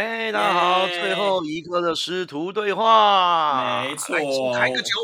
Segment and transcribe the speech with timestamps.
[0.00, 4.94] 哎，大家好，最后一个的师徒对话，没错开个酒。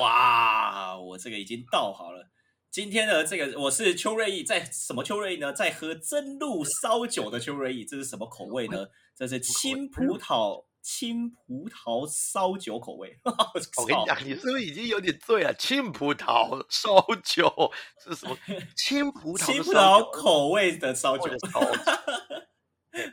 [0.00, 2.30] 哇，我这个已经倒好了。
[2.70, 5.52] 今天的这个我是邱瑞义，在什么邱瑞义呢？
[5.52, 8.86] 在喝真露烧酒的邱瑞义，这是什么口味呢？
[9.14, 13.18] 这是青葡萄青葡萄烧酒口味。
[13.76, 15.52] 我跟你讲，你是不是已经有点醉了？
[15.52, 17.70] 青葡萄 烧酒
[18.02, 18.34] 是什么？
[18.74, 21.28] 青葡萄青葡萄口味的烧酒。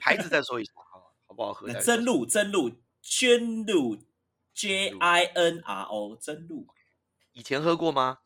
[0.01, 1.71] 牌子再说一下，好好不好喝？
[1.73, 3.97] 真露真露真露
[4.53, 6.67] J I N R O 真露，
[7.33, 8.19] 以前喝过吗？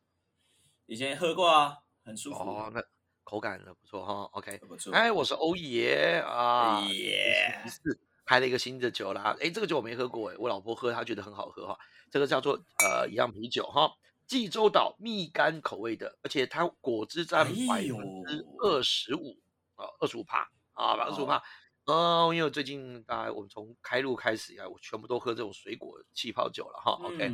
[0.86, 2.72] 以前喝过啊，很舒服哦。
[2.74, 2.84] 那
[3.24, 4.94] 口感呢不错哈，OK， 不错。
[4.94, 9.36] 哎，我是欧爷啊，耶，是开了一个新的酒啦。
[9.40, 11.78] 哎，这个酒我没喝过哎，我老婆喝她觉得很好喝哈。
[12.12, 13.92] 这个叫做呃一样啤酒哈，
[14.28, 19.40] 济州岛蜜柑口味的，而且它果汁占百分之二十五
[19.76, 21.42] 啊，二十五帕啊，二十五帕。
[21.86, 26.92] 嗯，因为最近大概我们从开路开始呀，我全部都喝这种水果气泡酒了哈。
[27.04, 27.30] OK，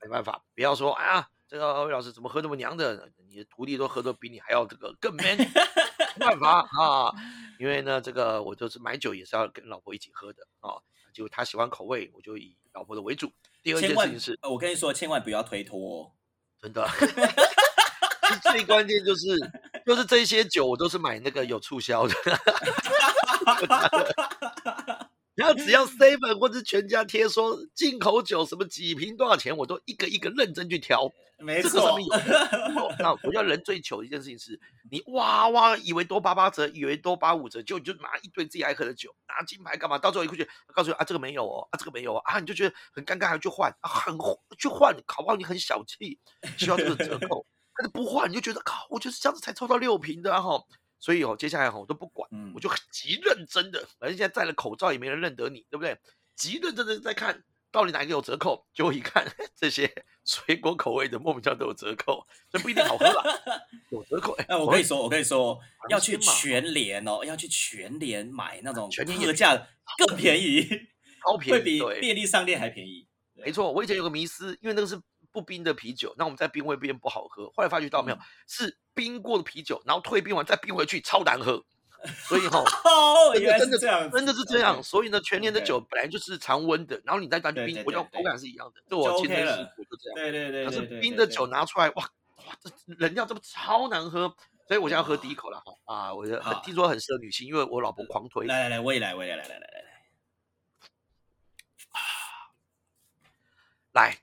[0.00, 1.28] 没办法，不要说啊。
[1.50, 3.10] 这个魏老师怎么喝这么娘的？
[3.26, 7.10] 你的徒弟都喝的比你还要这个更 man，没办法啊！
[7.58, 10.76] 因为呢，这个我就是买酒也是要跟老婆一起喝的啊，
[11.10, 13.32] 就他喜欢口味，我就以老婆的为主。
[13.62, 16.14] 第二件事情是，我跟你说，千万不要推脱，
[16.60, 16.86] 真的。
[18.52, 19.26] 最关键就是，
[19.88, 22.14] 就是这些酒我都是买那个有促销的。
[25.34, 31.10] 然后只要 seven 或者全家贴说进口酒什么几瓶多少钱，我都一个一个认真去挑。
[31.38, 31.96] 没错。
[32.98, 39.96] 那我要人最糗的一件事情是，你哇哇以为多八八折，以为多八五折，就就拿一堆自己爱喝的酒，拿金牌干嘛？
[39.96, 44.14] 到最后一过去，告诉你啊这个没有哦，啊这个没有哦，啊你就觉得很尴尬，还去换，啊很
[44.58, 46.18] 去换，考不好你很小气，
[46.58, 47.46] 需要这个折扣，
[47.78, 50.60] 但是不换你就觉得靠，我就是这样子才抽到六瓶的哈。
[50.98, 55.96] 所以哦，接下来哈我都不管，我就极认真的，反正现在戴了口罩也没人认得你，对不对？
[56.34, 59.24] 极认真的在看到底哪个有折扣，结果一看
[59.54, 59.88] 这些
[60.24, 63.22] 水果口味的莫名其妙都有折扣，这不一定好喝吧？
[63.92, 65.56] 有折扣哎，我跟你说，我跟你说，
[65.88, 69.68] 要去全联哦，要去全联买那种特价
[69.98, 70.68] 更便宜，
[71.22, 73.06] 超便宜，会比便利商店还便宜。
[73.34, 75.00] 没错，我以前有个迷思，因为那个是。
[75.32, 77.50] 不冰的啤酒，那我们在冰会变不好喝。
[77.54, 81.64] 后来发觉到没有，是冰过的啤酒，然后退冰完再冰回去，超难喝。
[82.28, 82.62] 所以哈，
[83.34, 84.80] 真的真的这样，真的是这样。
[84.80, 88.80] 所以呢，全年的酒本来就是常温的，然后你再拿去冰，我觉得口感是一样的。
[88.88, 90.14] 就我亲身试过，就这样。
[90.14, 90.64] 对对对。
[90.64, 92.04] 可是冰的酒拿出来，哇
[92.46, 94.32] 哇，这人家这不超难喝，
[94.68, 96.14] 所以我现在喝第一口了哈啊！
[96.14, 98.46] 我很听说很适合女性，因为我老婆狂推。
[98.46, 99.88] 来来来，我也来，我也来，来来来来来。
[101.90, 101.98] 啊，
[103.92, 104.18] 来。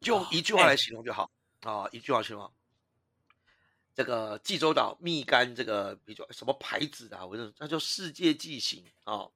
[0.00, 1.30] 用一句话来形容就好
[1.62, 1.88] 啊！
[1.90, 2.52] 一句话形容，
[3.94, 7.26] 这个济州岛蜜柑这个比较什么牌子的？
[7.26, 9.28] 我认那叫世界纪行啊，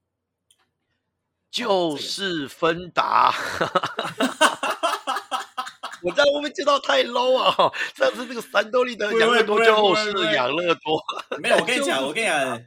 [1.50, 3.34] 就是芬达。
[6.02, 7.52] 我在后面见到太 low 啊！
[7.94, 11.02] 上次那个三多利的养乐多就是养乐多。
[11.38, 12.64] 没有，我跟你讲，我跟你讲，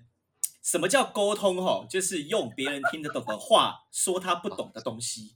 [0.61, 1.63] 什么叫沟通？
[1.63, 5.35] 哈，就是用别人听得懂的话说他不懂的东西。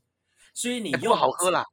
[0.54, 1.66] 所以你用好喝啦。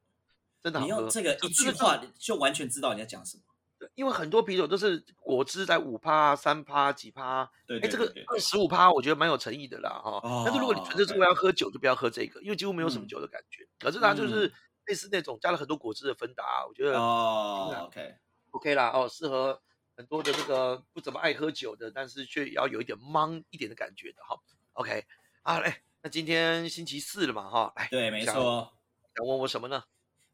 [0.65, 3.43] 真的，你用这个一句话就完全知道你要讲什么。
[3.77, 7.47] 对，因为很多啤酒都是果汁在五趴、三趴、几趴。
[7.67, 10.19] 对，哎，这个二十五趴，我觉得蛮有诚意的啦，哈。
[10.43, 13.67] 但是如果你纯粹是为了要喝酒，就不要喝这个，因为几乎没有什么酒的感觉。
[13.77, 14.51] 可是它就是
[14.87, 19.61] 类似那种加了很多果汁的芬达，我觉得哦，OK，OK 啦，哦，适合
[19.95, 24.35] 很多的这个不怎么爱喝酒的，但是却要有一点懵一点的感觉的哈。
[24.73, 25.05] OK，
[25.43, 28.73] 啊，来，那今天星期四了嘛，哈，来，对，没错，
[29.15, 29.83] 想问我什么呢？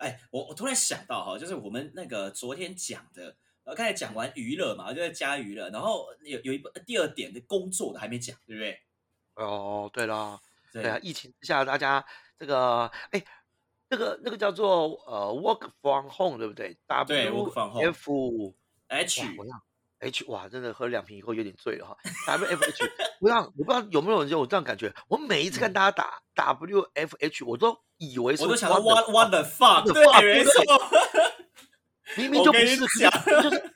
[0.02, 8.80] 哎，我我突然想到哈，就是我们那个昨天讲的，呃，刚才讲完娱乐嘛，就在加娱乐，然后有有一部第二点的工作的还没讲，对不对？
[9.36, 10.42] 哦，对了，
[10.74, 12.04] 对啊，疫情之下大家
[12.40, 13.24] 这个，哎，
[13.90, 18.54] 那个那个叫做呃，work from home，对不对？W F
[18.88, 19.22] H。
[20.02, 21.96] H 哇，真的喝两瓶以后有点醉了哈。
[22.28, 24.92] W F H，不知道我不知道有没有人有这样感觉？
[25.08, 29.94] 我每一次看大家打 W F H，我都以为是我都想到 What What the fuck？
[29.94, 30.04] 对，
[30.34, 30.54] 没错，
[32.18, 33.72] 明明就不是，就是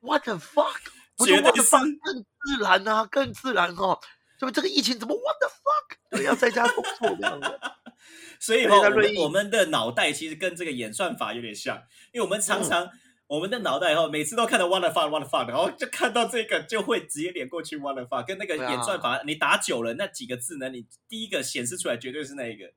[0.00, 0.80] What the fuck？
[1.18, 3.98] 我觉得 the fuck 更自然啊，更自然哈。
[4.40, 5.96] 是不是这个疫情怎么 What the fuck？
[6.10, 7.60] 对，要在家工作这样子。
[8.40, 11.76] 所以，我们我们的脑袋其实跟这个演算法有点像，
[12.12, 12.90] 因为我们常常。
[13.32, 22.70] 我们的脑袋哈，每次都看到 what the fuck what the fuck，然后就看到这个就会直接连过去 what the fuck，跟那个演算法，你打久了那几个字呢，你第一个显示出来绝对是那一个。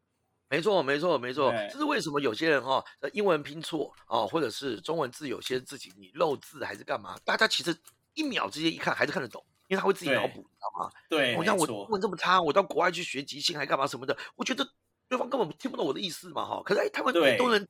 [0.47, 1.51] 没错，没错，没错。
[1.69, 2.81] 这是为什么有些人哈，
[3.11, 7.75] 英文拼错啊，或者是中文字有些自己你漏字还是干嘛，大家其实
[8.13, 10.89] 一秒之间一看还是看得懂因为他会自己脑补，你知道吗？
[11.09, 14.65] 对，我像我中文这么差，我到国外去学即兴还干嘛什么的，我觉得
[15.09, 16.61] 对方根本听不懂我的意思嘛，哈。
[16.63, 17.67] 可是哎，他们都能，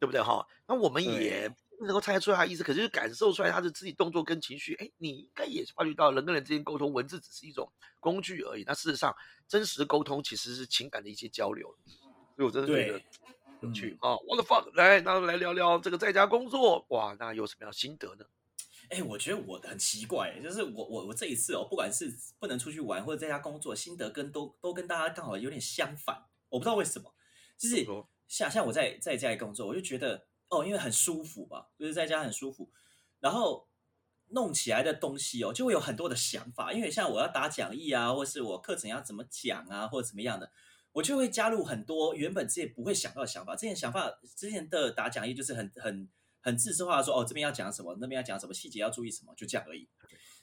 [0.00, 0.46] 对不对哈？
[0.66, 7.70] 那我们也不能够猜得出来他意思，可是感受出来他的肢体动作跟情绪，哎，你应该也是发觉到人跟人之间沟通，文字只是一种
[8.00, 8.64] 工具而已。
[8.66, 9.14] 那事实上，
[9.46, 11.74] 真实沟通其实是情感的一些交流。
[12.34, 13.00] 所以我真的觉得
[13.60, 14.74] 有趣啊！What the fuck？
[14.74, 18.24] 来，那来聊聊这个在家工作，哇，那有什么样心得呢？
[18.88, 26.24] 哎，我觉得我很奇怪，就是我我我这一次哦，不管是不能出去玩或者在家工作，心得跟都都跟大家刚好有点相反。
[26.48, 27.14] 我不知道为什么，
[27.56, 27.86] 就是
[28.28, 32.70] 像像我在在家里工作，我就觉得哦，因为很舒服嘛，就是在家很舒服，
[33.20, 33.68] 然后
[34.28, 36.72] 弄起来的东西哦，就会有很多的想法。
[36.72, 40.50] 因为像我要打讲义啊，或是我课程要怎么讲啊，或者怎么样的，
[40.92, 43.56] 我就会加入很多原本自己不会想到的想法。
[43.56, 46.08] 之前想法之前的打讲义就是很很。
[46.44, 49.88] 很自私化的说哦，这边要讲什么，那边要讲什么，细节要注意什么，就这样而已。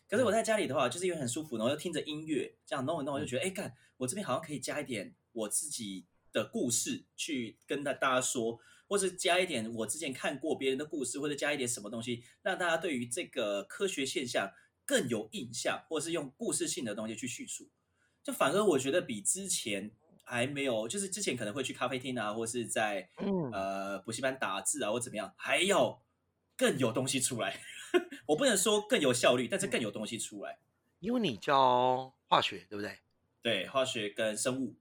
[0.07, 8.57] 可是我在家里的话，就是因为很舒服，然后又听着音乐，这样弄一弄，我就觉得，哎，看我这边好像可以加一点我自己的故事去跟大大家说，
[8.89, 14.51] 或是加一点我之前看过别人的故事，或者加一点什么东西，让大家对于这个科学现象
[14.85, 17.69] 更有印象，或者是用故事性的东西去叙述，
[18.21, 19.91] 就反而我觉得比之前。
[20.31, 23.09] 还没有，就是之前可能会去咖啡厅啊，或是在
[23.51, 26.03] 呃补习班打字啊，或怎么样，还要
[26.55, 27.59] 更有东西出来。
[28.27, 30.59] 我不能说更有效率，但是更有东西出来。
[30.99, 32.99] 因为你教化学，对不对？
[33.41, 34.77] 对，化学跟生物，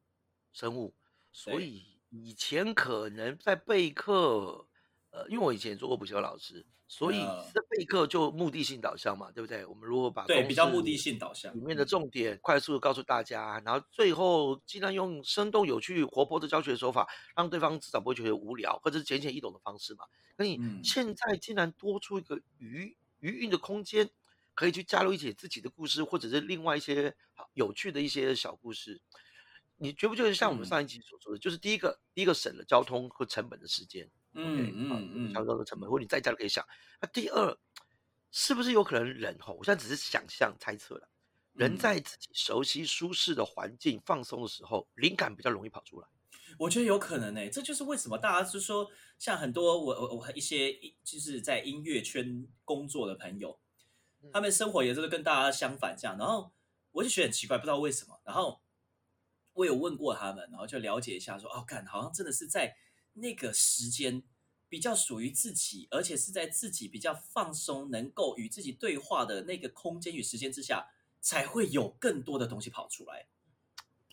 [0.53, 0.95] 生物，
[1.33, 4.67] 所以以前可能在备课，
[5.11, 6.67] 呃，因为我以前做过补习班老师。
[6.91, 7.19] 所以
[7.53, 9.63] 这备课就目的性导向嘛，对不对？
[9.67, 17.07] 我们如果把对比较目的性导向里面的重点快速的告诉大家，然后最后尽量用生动、有趣、活泼的教学手法，
[17.37, 20.07] 让对方至少不会觉得无聊，或者是浅显易懂的方式嘛。
[20.39, 24.09] 那你现在竟然多出一个余余韵的空间，
[24.55, 27.15] 可以去加入一些自己的故事，或者是另外一些
[27.53, 28.99] 有趣的一些小故事，
[29.79, 34.11] 你觉不觉得像我们上一集所说的，就是第一个，第一个省了交通和成本的时间。
[34.35, 36.65] 嗯嗯嗯，调高的成本，或者你在家都可以想。
[37.01, 37.59] 那第二，
[38.31, 39.55] 是不是有可能人吼？
[39.55, 41.09] 我现在只是想象猜测了。
[41.55, 46.07] 人在自己熟悉舒适的环境放松的时候，灵感比较容易跑出来。
[46.57, 48.89] 我觉得有可能呢，这就是为什么大家是说，
[49.19, 50.73] 像很多我我我一些
[51.03, 53.59] 就是在音乐圈工作的朋友，
[54.33, 56.17] 他们生活也是跟大家相反这样。
[56.17, 56.53] 然后
[56.93, 58.21] 我就觉得很奇怪，不知道为什么。
[58.25, 58.61] 然后
[59.59, 62.77] 我有问过他们，然后就了解一下，说哦，看好像真的是在。
[63.21, 64.23] 那个时间
[64.69, 70.87] 比较属于自己，而且是在自己比较放松、能够与自己对话的那个空间与时间之下，
[71.21, 73.27] 才会有更多的东西跑出来。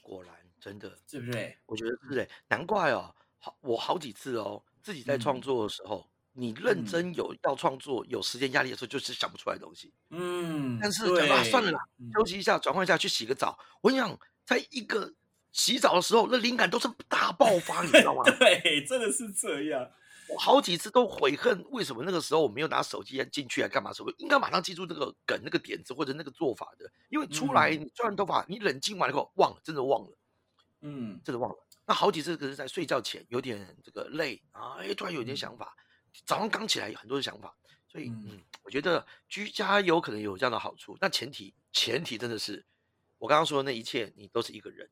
[0.01, 1.55] 果然，真的，对不对？
[1.67, 9.93] 我觉得是哎，难怪哦，好，我好几次哦，自己在创作的时候，你认真有要创作、有时间压力的时候，就是想不出来东西。
[10.09, 11.79] 嗯，但是讲啊，算了啦，
[12.15, 13.59] 休息一下，转换一下，去洗个澡。
[13.81, 15.13] 我想，在一个。
[15.55, 18.23] 洗澡的时候，那灵感都是大爆发，你知道吗？
[18.37, 19.89] 对，真的是这样。
[20.27, 23.93] 我好几次都悔恨，为什么那个时候我没有拿手机进去来干嘛？
[23.93, 26.91] 什么应该马上记住这个梗、那个点子或者那个做法的。
[27.09, 30.17] 因为出来你抓完头发，你冷静完了后忘了，真的忘了。
[30.81, 31.57] 嗯，真的忘了。
[31.85, 35.73] 那好几次可是在睡觉前有点这个累啊，哎，突然有点想法。
[36.25, 37.55] 早上刚起来有很多的想法，
[37.87, 40.97] 所以嗯，我觉得居家有可能有这样的好处。
[40.99, 42.65] 但前提前提真的是
[43.19, 44.89] 我刚刚说的那一切，你都是一个人。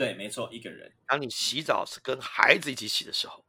[0.00, 0.90] 对，没错，一个人。
[1.06, 3.44] 当你洗澡是跟孩子一起洗的时候，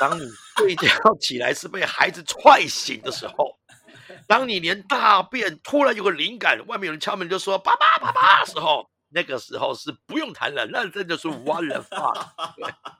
[0.00, 0.24] 当你
[0.58, 0.88] 睡觉
[1.22, 3.56] 起来是被孩子踹醒的时候，
[4.26, 12.34] 当你连大便突然有个灵感，外面有人敲门就说“爸爸，爸爸”的时候，那个时候是不用谈了，那真的是 one 话。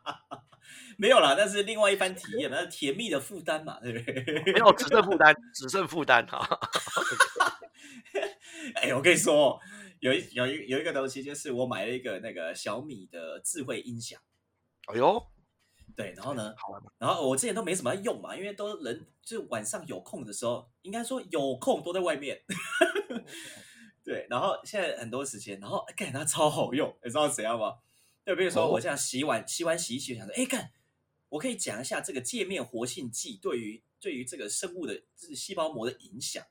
[0.97, 4.53] 没有了，那是另外一番体验，那是甜蜜的负担嘛，对不对？
[4.53, 6.61] 没有，只剩负担，只剩负担哈。
[8.81, 9.61] 哎，我跟你说。
[10.01, 14.21] 有一有一有一个东西，就是我买了一个那个小米的智慧音响。
[14.87, 15.27] 哎呦，
[15.97, 16.55] 对，然后呢，
[16.99, 22.41] 然后我之前都没什么用嘛，因为都人就是晚上有空的时候，应该说有空都在外面。
[24.05, 27.79] 对，然后现在很多时间，然后看它超好用，你知道怎样吗？
[28.25, 30.71] 就比如说我这样洗碗，洗碗洗一洗，想说，哎，看
[31.31, 36.45] 我可以讲一下这个界面活性剂对于对于这个生物的这细胞膜的影响。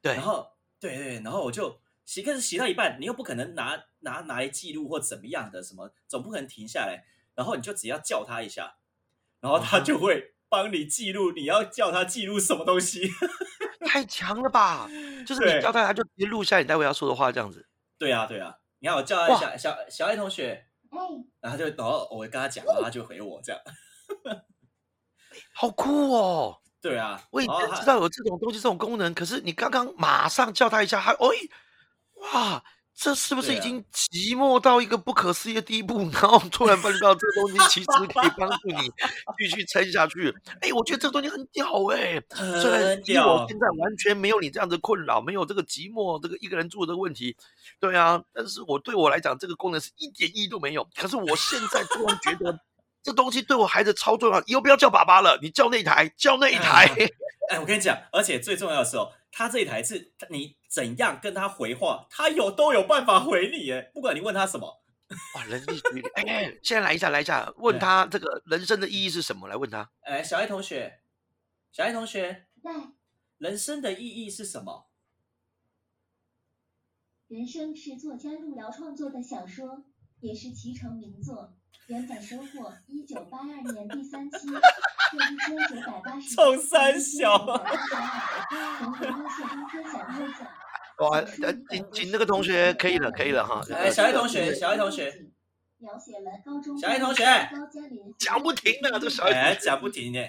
[0.00, 1.80] 对，然后对对，然后我就。
[2.04, 7.04] 洗可是洗到一半，你又不可能拿拿拿来记录或怎么样的什么，总不可能停下来，
[7.34, 8.74] 然后你就只要叫他一下，
[9.40, 13.08] 然后他就会帮你记录你要叫他记录什么东西，
[13.86, 14.88] 太强了吧？
[15.24, 17.66] 就是你叫他，他就直接录下你待会要说的话，这样子。
[17.96, 20.66] 对啊，对啊，你看我叫他一下，小小爱同学，
[21.40, 23.62] 然后就然后我跟他讲，然后他就回我这样，
[25.54, 26.58] 好酷哦！
[26.80, 31.26] 对啊，我以前知道有这种东西这种功能，可是你刚刚马上叫他一下，他哎。
[32.22, 32.62] 哇，
[32.94, 35.98] 这是不是已经寂寞到一个不可思议的地步？
[36.12, 38.76] 然后突然发现到这个东西其实可以帮助你
[39.38, 40.32] 继续撑下去。
[40.60, 42.22] 哎，我觉得这个东西很屌哎，
[42.60, 47.36] 虽然我现在完全没有你这样的困扰，没有这个寂寞这个一个人住的问题，
[47.80, 50.86] 对啊，但是我对我来讲这个功能是一点意义都没有。
[50.94, 52.56] 可是我现在突然觉得
[53.02, 56.86] 这东西对我孩子超重要，以后不要叫爸爸了，你叫那台，叫那一台。
[57.50, 59.10] 哎，我跟你讲，而且最重要的是哦。
[59.34, 64.82] 他这一台是，你怎样跟他回话，他有都有办法回你，耶，不管你问他什么，
[65.34, 69.46] 哇，人力距离，哎，现在来一下，来一下， 问他这个人生的意义是什么？
[69.48, 71.00] 来问他，哎，小爱同学，
[71.70, 72.46] 小爱同学，
[73.36, 74.88] 人生的意义是什么？
[77.28, 79.84] 人生是作家路遥创作的小说，
[80.20, 81.52] 也是其成名作。
[81.88, 86.34] 原版收获一九八二年第三期，一千九百八十。
[86.34, 87.44] 冲三小。
[91.02, 93.60] 哇，呃，请请那个同学可以了，可以了哈。
[93.74, 95.12] 哎，小爱同学，小爱同学。
[96.80, 97.24] 小爱同学。
[98.18, 99.52] 讲不停的，这个小爱。
[99.56, 100.24] 讲不停的。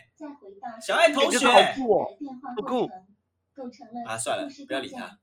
[0.81, 1.47] 小爱同学。
[2.55, 2.89] 不酷。
[4.07, 5.19] 啊，算了，不要理他。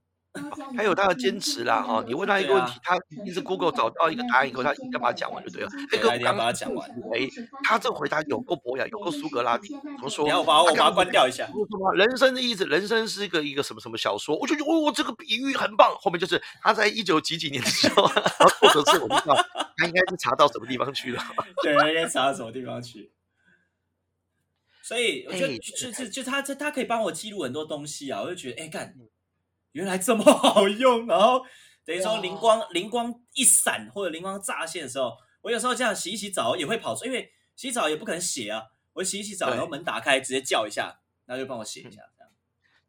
[0.76, 2.04] 他有他的坚持啦，哈！
[2.06, 2.96] 你问他一个问题，他
[3.26, 5.68] 一直 Google 找到一个答案以后，他一定要把它讲完就对了。
[5.90, 7.28] 那个刚把它讲完，哎，
[7.64, 9.68] 他这回答有够博雅，有够苏格拉底。
[9.82, 10.24] 怎么说？
[10.24, 11.48] 你要把我把它关掉一下。
[11.96, 14.36] 人生的意思，人生是一个一个什么什么小说？
[14.36, 15.96] 我就觉得哦，这个比喻很棒。
[15.98, 19.34] 后面就是他在一九几几年的时候， 然后作者是我知道，
[19.76, 21.20] 他应该是查到什么地方去了。
[21.62, 23.10] 对，应该查到什么地方去。
[24.82, 28.94] 所以我觉得就是就他这他可以帮我记录很多东西啊，我就觉得哎干。
[29.72, 31.44] 原来这么好用，然后
[31.84, 42.32] 等于说灵光灵光一闪或者灵光乍现的时候，我有时候这样洗一洗澡也会跑出，因为洗澡也不可能写啊，我洗一洗澡，然后门打开直接叫一下，那就帮我写一下这样。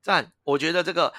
[0.02, 1.14] 赞，我觉得这个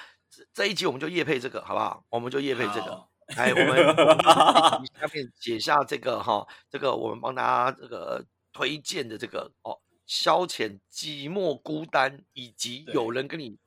[0.53, 2.05] 这一集我们就夜配这个好不好？
[2.09, 13.57] 我们就夜配这个，哎，我们下面写下这个哈，这个我们帮大家这个推荐的这个哦，消遣寂寞孤单，以及有人跟你。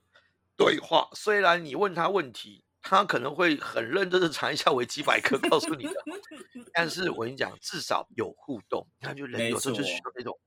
[0.57, 5.93] 对话，虽然你问他问题，他可能会很认真的查一下维基百科告诉你的，
[6.73, 8.87] 但是我跟你讲，至少有互动。
[9.01, 10.39] 你看，就人有时候就需要那种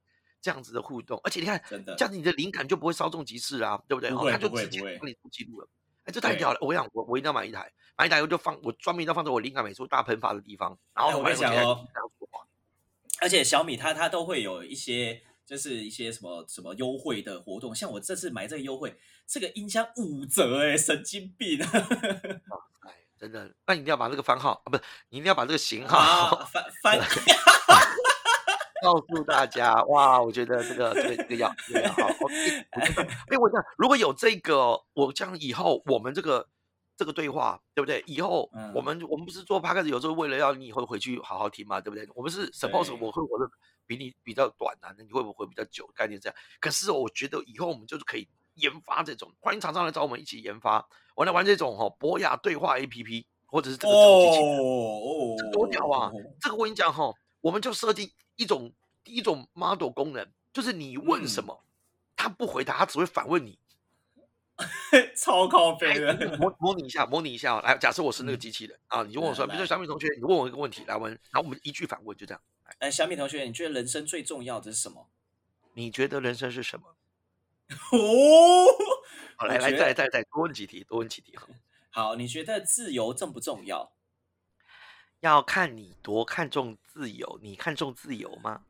[0.41, 4.09] 这样子的互动，而且你看，这样子你的灵感就不会稍纵即逝啊，对不对？
[4.09, 5.67] 他就直接帮你做记录了。
[6.05, 6.57] 哎，这太屌了！
[6.61, 10.75] 我想，我我一定要买一台，买一台我就放，我专门要放在我灵感美术大喷发的地方。
[10.95, 11.85] 然后我跟你讲哦，
[13.21, 15.21] 而且小米它它都会有一些。
[15.49, 21.59] 就是一些什么什么优惠的活动，像我这次买这个优惠，这个音箱五折哎，神经病！
[22.85, 26.99] 哎，真的，那你一定要把这个番号啊，不是，你一定要把这个型号翻翻，
[28.83, 30.21] 告诉大家哇！
[30.21, 32.07] 我觉得这个这个这个要这个要好。
[33.31, 36.47] 哎，我讲如果有这个，我将以后我们这个
[36.95, 38.03] 这个对话，对不对？
[38.05, 42.07] 以后我们我们不是做 p a 有时候为了要你以后回去好好听嘛，对不对？
[42.13, 43.49] 我们是 suppose 我会我的。
[43.89, 45.89] 比你比较短啊，那你会不会比较久？
[45.95, 46.35] 概念这样。
[46.59, 56.11] 可是我觉得以后我们就是可以研发这种，欢迎厂商来找我们一起研发，我来玩这种哈博雅对话 A P P，或者是这个机器人，这多屌啊！
[56.39, 58.71] 这个我跟你讲哈，我们就设定一种
[59.03, 61.63] 第一种 model 功能，就是你问什么，
[62.15, 63.57] 他不回答，他只会反问你，
[65.15, 66.37] 超靠背的。
[66.37, 72.41] 模模拟一下，模拟一下哦，来，假设我是那个机器人啊，你就问我说，比如说小米同学，你问我一个问题，来问，然后我们一句反问，就这样。
[72.79, 75.09] 哎，小米同学，你觉得人生最重要的是什么？
[75.73, 76.95] 你觉得人生是什么？
[77.91, 78.67] 哦，
[79.37, 81.47] 好，来来，再再再多问几题，多问几题哈。
[81.91, 83.91] 好，你觉得自由重不重要？
[85.21, 88.63] 要看你多看重自由，你看重自由吗？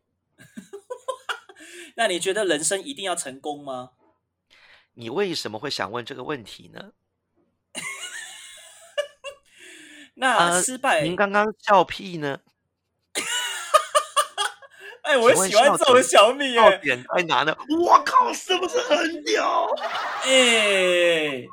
[1.96, 3.92] 那你觉得人生一定要成功吗？
[5.00, 6.92] 你为什么会想问这个问题呢？
[10.16, 12.42] 那失败，您刚刚笑屁呢？
[15.04, 17.56] 哎，我喜欢这种小米哎，点在哪呢？
[17.80, 19.74] 我靠，是不是很屌？
[20.24, 21.48] 哎，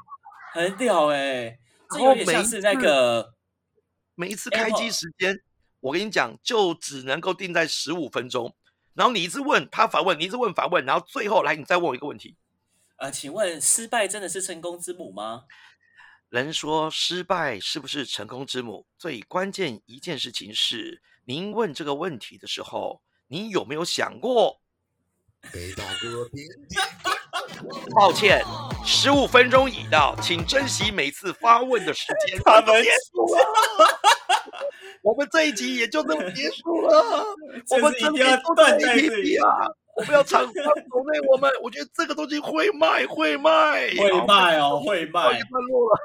[0.53, 1.57] 很屌哎，
[1.91, 3.33] 这有点像是那个
[4.17, 5.41] 每一次开机时间，
[5.79, 8.57] 我跟你讲，就只能够定在十五分钟。
[8.95, 12.37] 然后你一直问他反问，你一直问反问，然后最后来，你再问我一个问题。
[12.97, 15.45] 呃，请问失败真的是成功之母吗？
[16.29, 18.87] 人说失败是不是成功之母？
[18.99, 23.03] 最关键一件事情是，您问这个问题的时候。
[23.29, 24.61] 您有没有想过？
[27.93, 28.41] 抱歉，
[28.85, 32.41] 十五分钟已到，请珍惜每次发问的时间。
[32.45, 33.45] 他们结束了，
[35.03, 37.25] 我们这一集也就这么结束了。
[37.71, 39.49] 我们真的要断在这里啊！
[39.97, 40.53] 我们要厂商
[40.91, 45.23] 投内我们，我觉得这个东西会卖，会卖，会卖哦，会卖。
[45.23, 45.99] 段落了，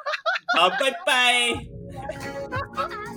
[0.57, 1.53] 好，拜拜。